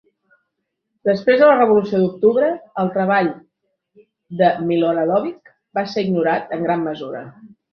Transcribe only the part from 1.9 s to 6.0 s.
d'Octubre, el treball de Miloradovich va